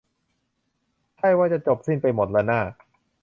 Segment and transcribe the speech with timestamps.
[1.17, 2.61] ใช่ว่าจะจบสิ้นไปหมดล่ะน่า